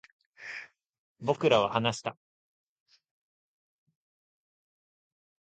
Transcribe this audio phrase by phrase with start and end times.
[1.19, 2.17] 僕らは話した